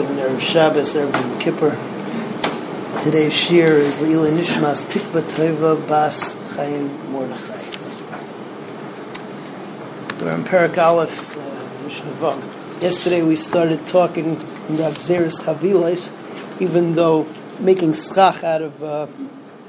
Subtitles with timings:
[0.00, 3.02] Good Erev Shabbos, Erev Yom Kippur.
[3.02, 7.60] Today's shir is Leila Nishmas Tikva Tova Bas Chaim Mordechai.
[10.18, 12.80] We're in Parak Aleph, uh.
[12.80, 14.36] Yesterday we started talking
[14.70, 16.10] about Xeris Chavilas,
[16.62, 17.28] even though
[17.58, 19.06] making schach out of uh,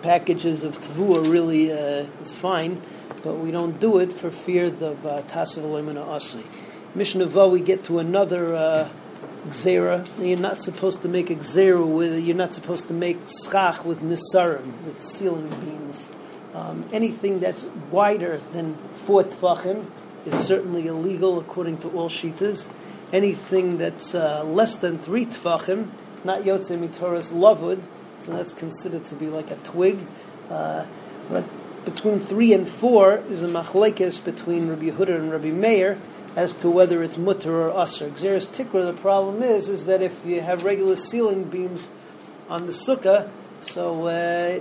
[0.01, 2.81] packages of Tavua really uh, is fine,
[3.21, 6.45] but we don't do it for fear of uh, Tasav Asi.
[6.95, 8.89] Mishnah we get to another uh,
[9.47, 10.07] Gzera.
[10.19, 13.17] You're not supposed to make a Gzera with, you're not supposed to make
[13.49, 16.07] schach with nisarim, with ceiling beams.
[16.53, 19.89] Um, anything that's wider than four tfachim
[20.25, 22.69] is certainly illegal according to all shitas.
[23.13, 25.89] Anything that's uh, less than three tfachim,
[26.23, 27.81] not yotze mitoras lavud,
[28.19, 29.99] so that's considered to be like a twig.
[30.49, 30.85] Uh,
[31.29, 31.45] but
[31.85, 35.97] between three and four is a machlekes between Rabbi Yehuda and Rabbi Meir
[36.35, 38.09] as to whether it's mutter or usher.
[38.09, 41.89] Xeris tikra, the problem is, is that if you have regular ceiling beams
[42.49, 44.59] on the sukkah, so uh,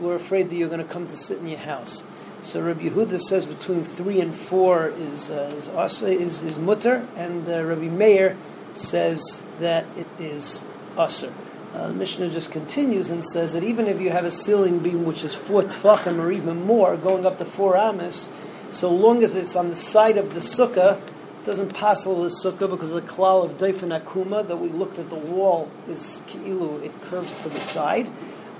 [0.00, 2.04] we're afraid that you're going to come to sit in your house.
[2.42, 7.06] So Rabbi Yehuda says between three and four is uh, is, asa, is is mutter,
[7.16, 8.36] and uh, Rabbi Meir
[8.74, 10.62] says that it is
[10.96, 11.32] usher.
[11.74, 15.04] Uh, the Mishnah just continues and says that even if you have a ceiling beam
[15.04, 18.28] which is four tfachim or even more, going up to four amas,
[18.70, 22.68] so long as it's on the side of the sukkah, it doesn't pass the sukkah
[22.68, 26.82] because of the klal of daifin akuma that we looked at the wall is ki'ilu,
[26.82, 28.10] it curves to the side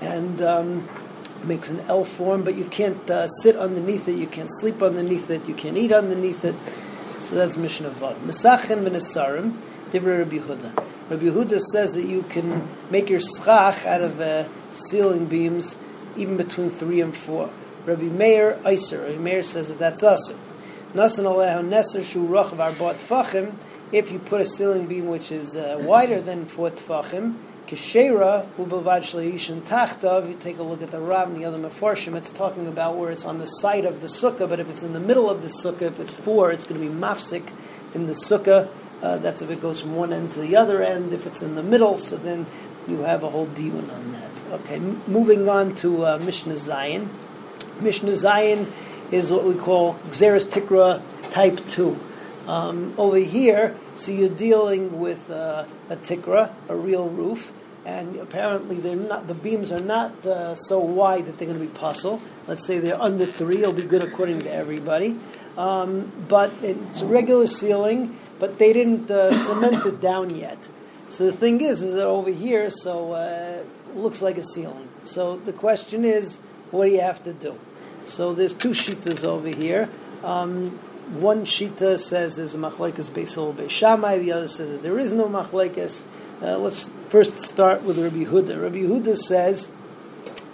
[0.01, 0.87] and um,
[1.43, 5.29] makes an L form, but you can't uh, sit underneath it, you can't sleep underneath
[5.29, 6.55] it, you can't eat underneath it.
[7.19, 8.15] So that's Mishnah Vav.
[8.21, 9.57] Mesachin v'nesarim,
[9.89, 10.75] Divrei Rabbi Yehuda.
[11.09, 15.77] Rabbi Yehuda says that you can make your schach out of uh, ceiling beams
[16.15, 17.49] even between three and four.
[17.87, 19.01] Rabbi Meir Iser.
[19.01, 20.37] Rabbi Meir says that that's Aser.
[20.93, 23.53] Nasan alehu neser shu.
[23.93, 29.03] If you put a ceiling beam which is uh, wider than four tfachim, kishera ubavad
[29.03, 30.27] shleishin tachtav.
[30.27, 32.15] You take a look at the Ram, the other Mefarshim.
[32.15, 34.91] It's talking about where it's on the side of the sukkah, but if it's in
[34.91, 37.49] the middle of the sukkah, if it's four, it's going to be mafsik
[37.93, 38.69] in the sukkah.
[39.01, 41.13] Uh, that's if it goes from one end to the other end.
[41.13, 42.45] If it's in the middle, so then
[42.87, 44.43] you have a whole diun on that.
[44.61, 47.07] Okay, moving on to uh, Mishnah Zayin.
[47.81, 48.71] Mishnah Zayin
[49.11, 51.01] is what we call Xeris Tikra
[51.31, 51.99] Type 2.
[52.47, 57.51] Um, over here, so you're dealing with uh, a Tikra, a real roof,
[57.85, 61.65] and apparently they're not, the beams are not uh, so wide that they're going to
[61.65, 62.21] be puzzle.
[62.47, 65.17] Let's say they're under three, it'll be good according to everybody.
[65.57, 70.69] Um, but it's a regular ceiling, but they didn't uh, cement it down yet.
[71.09, 74.89] So the thing is, is that over here, so uh, it looks like a ceiling.
[75.03, 76.39] So the question is,
[76.71, 77.57] what do you have to do?
[78.03, 79.89] So there's two shitas over here.
[80.23, 80.79] Um,
[81.19, 84.19] one shita says there's a machlekes Beis Hillel Beis Shammai.
[84.19, 86.03] The other says that there is no machlekes.
[86.41, 88.61] Uh, let's first start with Rabbi Huda.
[88.61, 89.69] Rabbi Huda says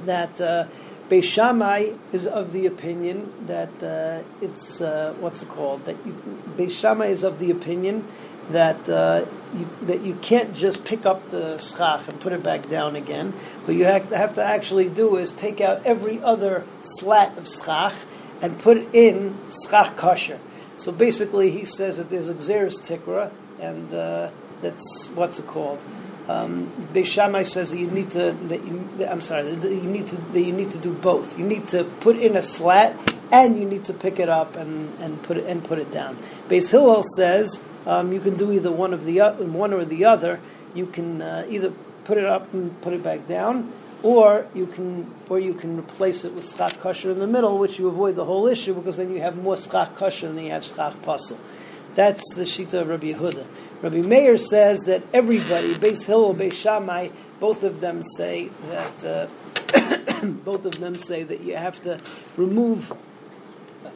[0.05, 0.67] that uh,
[1.09, 5.85] Beis Shammai is of the opinion that uh, it's uh, what's it called?
[5.85, 6.13] That you,
[6.55, 8.07] Beis Shammai is of the opinion
[8.51, 12.69] that uh, you, that you can't just pick up the schach and put it back
[12.69, 13.31] down again.
[13.65, 17.95] What you have to, actually do is take out every other slat of schach
[18.41, 20.39] and put it in schach kosher.
[20.75, 24.31] So basically, he says that there's a xeris tikra, and uh,
[24.61, 25.83] that's what's it called.
[26.27, 28.31] Um, Beis Shammai says that you need to.
[28.31, 29.55] That you, I'm sorry.
[29.55, 30.15] That you need to.
[30.15, 31.37] That you need to do both.
[31.37, 32.97] You need to put in a slat,
[33.31, 36.17] and you need to pick it up and, and put it and put it down.
[36.47, 40.39] Beis Hillel says um, you can do either one of the one or the other.
[40.73, 41.71] You can uh, either
[42.05, 46.25] put it up and put it back down, or you can or you can replace
[46.25, 49.13] it with schach kosher in the middle, which you avoid the whole issue because then
[49.13, 51.37] you have more schach kosher than you have schach pasul.
[51.95, 53.45] That's the shita of Rabbi Yehuda.
[53.83, 59.27] Rabbi Meir says that everybody, Beis Hillel, Beis Shammai, both of them say that uh,
[60.23, 61.99] both of them say that you have to
[62.35, 62.91] remove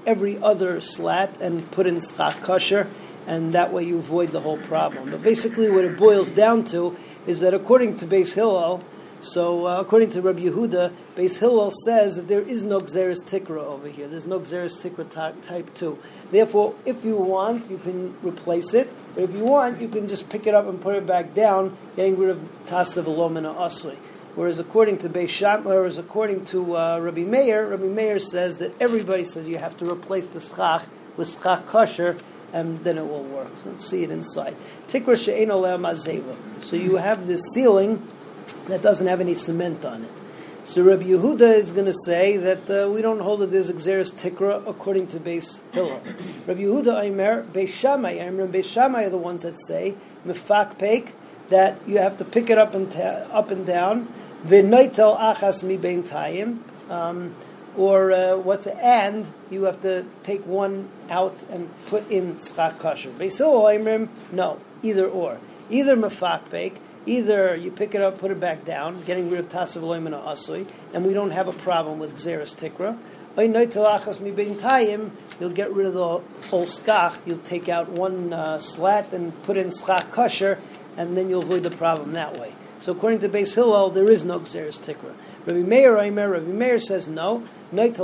[0.07, 2.89] every other slat and put in schach kosher,
[3.27, 5.11] and that way you avoid the whole problem.
[5.11, 6.95] But basically, what it boils down to
[7.27, 8.81] is that according to Beis Hillel,
[9.19, 13.63] so uh, according to Rabbi Yehuda, Beis Hillel says that there is no Xeris Tikra
[13.63, 14.07] over here.
[14.07, 15.97] There's no Xeris Tikra type, type 2.
[16.31, 18.93] Therefore, if you want, you can replace it.
[19.15, 21.75] But if you want, you can just pick it up and put it back down,
[21.95, 23.97] getting rid of Tasav Alomina Asli.
[24.37, 28.71] Whereas according to Beis Sham, whereas according to uh, Rabbi Meir, Rabbi Meir says that
[28.79, 30.85] everybody says you have to replace the schach
[31.17, 32.15] with schach kosher,
[32.53, 33.47] and then it will work.
[33.63, 34.55] So let's see it inside.
[34.89, 36.35] Tikra she'en mazeva.
[36.61, 38.07] So you have this ceiling
[38.67, 40.13] that doesn't have any cement on it.
[40.65, 43.73] So Rabbi Yehuda is going to say that uh, we don't hold that there's a
[43.73, 45.99] Xeris Tikra according to Beis Hillel.
[46.45, 49.95] Rabbi Yehuda Aimer, Beis Shammai, Aimer and Beis Shammai are the ones that say,
[50.27, 51.13] Mefak Peik,
[51.49, 54.13] that you have to pick it up and ta- up and down.
[54.45, 56.59] V'noitel achas mi bein tayim.
[56.89, 57.35] Um,
[57.77, 58.75] or uh, what's it?
[58.81, 63.11] and you have to take one out and put in schach kosher.
[63.11, 63.39] Beis
[64.31, 65.39] no, either or,
[65.69, 69.83] either mafakbek, either you pick it up, put it back down, getting rid of tasav
[69.83, 72.97] loim and asui, and we don't have a problem with xeris tikra.
[75.39, 77.21] You'll get rid of the whole skach.
[77.27, 80.59] You'll take out one uh, slat and put in schach kosher,
[80.97, 82.55] and then you'll avoid the problem that way.
[82.79, 85.15] So according to Beis Hillel, there is no Xeris Tikra.
[85.45, 87.43] Rabbi Meir, Rabbi Meir says no.
[87.71, 87.95] The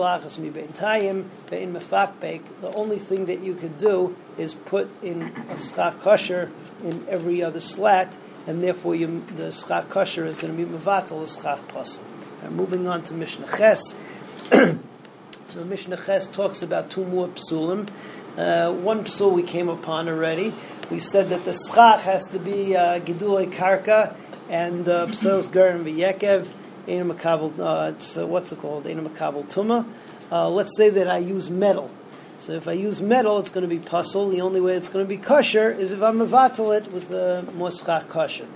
[2.75, 6.51] only thing that you could do is put in a schach kosher
[6.83, 8.17] in every other slat,
[8.47, 12.01] and therefore you, the schach kosher is going to be mevatel schach pasel.
[12.49, 13.95] Moving on to Mishnah Ches.
[14.51, 17.87] so Mishnah Ches talks about two more psulim.
[18.35, 20.53] Uh, one psul we came upon already.
[20.89, 24.15] We said that the schach has to be uh, karka
[24.49, 26.47] and uh, psuls garim v'yekev
[26.85, 27.57] Ein makabel.
[27.57, 28.85] Uh, it's uh, what's it called?
[28.87, 29.85] Ein makabel tuma.
[30.29, 31.89] Let's say that I use metal.
[32.39, 34.27] So if I use metal, it's going to be puzzle.
[34.27, 37.45] The only way it's going to be kosher is if I mevatel it with a
[37.55, 38.47] moschach kosher.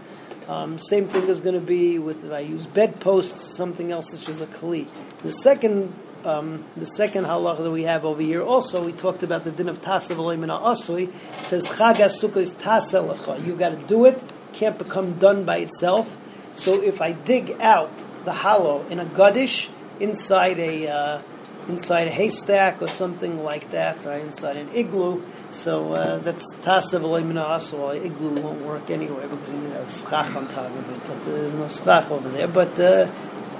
[0.50, 4.28] Um, same thing is going to be with if I use bedposts, something else such
[4.28, 4.88] as a kli.
[5.20, 5.94] The second,
[6.26, 9.70] um, the second halacha that we have over here, also we talked about the din
[9.70, 11.14] of tasav olimina asui.
[11.44, 13.46] Says chagas sukkah is taselecha.
[13.46, 14.22] You got to do it.
[14.54, 16.18] Can't become done by itself.
[16.56, 17.92] So if I dig out
[18.26, 21.22] the hollow in a gadish inside a uh,
[21.68, 24.22] inside a haystack or something like that, right?
[24.22, 25.24] Inside an igloo.
[25.52, 30.48] So uh, that's tasav so igloo won't work anyway because you need have schach on
[30.48, 31.02] top of it.
[31.08, 32.48] But uh, there's no schach over there.
[32.48, 33.12] But uh,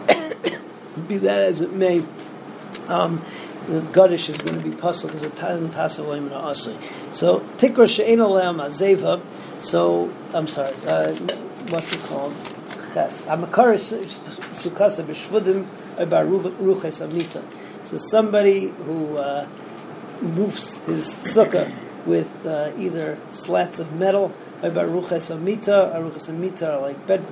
[1.08, 2.04] be that as it may,
[2.88, 3.24] um,
[3.68, 7.16] the gadish is going to be puzzled because it doesn't tasav asli.
[7.16, 9.22] So tikra she'en azeva.
[9.60, 10.74] So I'm sorry.
[10.86, 11.14] Uh,
[11.70, 12.34] what's it called?
[12.98, 13.26] ches.
[13.26, 13.78] Hamakar
[14.54, 15.66] sukasa b'shvudim
[15.98, 17.44] ruches amita.
[17.84, 19.48] So somebody who uh,
[20.22, 21.72] moves his sukkah
[22.06, 24.32] with uh, either slats of metal,
[24.64, 27.24] or ruches amita, ruches amita like bed,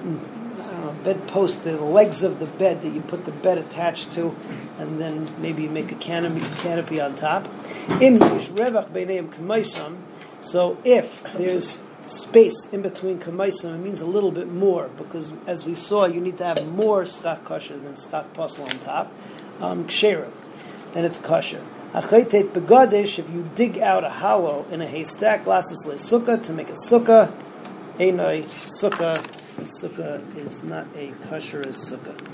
[0.86, 4.36] know, bed posts, the legs of the bed that you put the bed attached to,
[4.78, 7.46] and then maybe you make a canopy, canopy on top.
[8.02, 9.98] Im yish revach b'neim k'maisam.
[10.42, 15.66] So if there's space in between kamaisim, it means a little bit more because, as
[15.66, 19.12] we saw, you need to have more stock kosher than stock pasel on top.
[19.60, 20.32] Um, ksherim,
[20.94, 21.64] then it's kosher.
[21.96, 26.52] Achaytet begadish, if you dig out a hollow in a haystack, lasses le sukkah to
[26.52, 27.32] make a sukkah.
[27.98, 29.16] Einoi sukkah.
[29.62, 32.20] Sukkah is not a kosher as sukkah.